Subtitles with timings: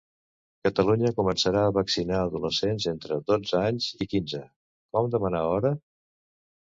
[0.67, 4.43] Catalunya començarà a vaccinar adolescents entre dotze anys i quinze:
[4.97, 5.77] com demanar hora?